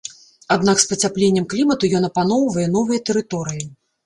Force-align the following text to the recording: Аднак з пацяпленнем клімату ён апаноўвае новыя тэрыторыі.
Аднак 0.55 0.79
з 0.83 0.87
пацяпленнем 0.91 1.45
клімату 1.51 1.91
ён 2.01 2.09
апаноўвае 2.09 2.67
новыя 2.79 3.05
тэрыторыі. 3.13 3.63